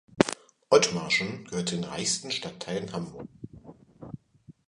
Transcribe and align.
Othmarschen 0.71 1.43
gehört 1.45 1.69
zu 1.69 1.75
den 1.75 1.83
reichsten 1.83 2.31
Stadtteilen 2.31 2.91
Hamburgs. 2.91 3.29